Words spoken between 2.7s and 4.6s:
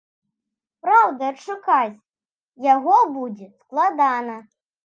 яго будзе складана.